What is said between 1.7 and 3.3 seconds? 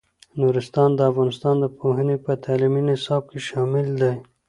پوهنې په تعلیمي نصاب